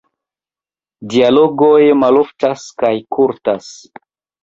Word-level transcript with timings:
Dialogoj 1.13 1.83
maloftas 2.07 2.67
kaj 2.83 2.93
kurtas. 3.19 3.73